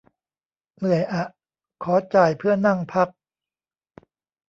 [0.77, 1.23] เหนื่อยอะ
[1.83, 3.07] ขอจ่ายเพื่อนั่งพัก